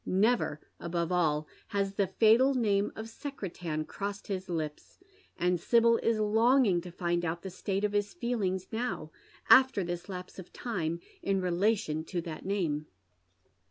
Never, 0.03 0.59
above 0.79 1.11
all, 1.11 1.45
has 1.67 1.93
the 1.93 2.07
fatal 2.07 2.55
name 2.55 2.91
of 2.95 3.07
Secretan 3.07 3.85
crossed 3.85 4.31
Ids 4.31 4.49
lips; 4.49 4.97
and 5.37 5.59
Sibyl 5.59 5.97
in 5.97 6.17
longing 6.33 6.81
to 6.81 6.91
find 6.91 7.23
out 7.23 7.43
the 7.43 7.51
state 7.51 7.83
of 7.83 7.91
his 7.91 8.11
feelings 8.15 8.65
now, 8.71 9.11
after 9.47 9.83
this 9.83 10.09
lapse 10.09 10.39
of 10.39 10.51
time, 10.51 10.99
in 11.21 11.39
relation 11.39 12.03
to 12.05 12.19
that 12.21 12.43
name. 12.47 12.87